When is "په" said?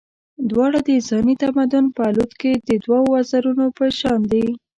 1.95-2.01, 3.77-3.85